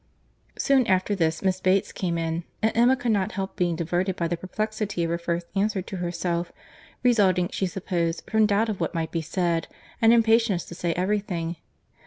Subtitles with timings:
[0.57, 4.27] Soon after this Miss Bates came in, and Emma could not help being diverted by
[4.27, 6.51] the perplexity of her first answer to herself,
[7.03, 9.67] resulting, she supposed, from doubt of what might be said,
[10.01, 11.57] and impatience to say every thing.